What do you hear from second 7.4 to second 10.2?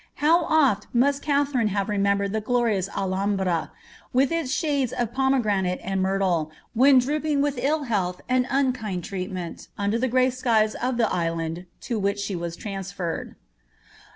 ill health and unkind treatment under the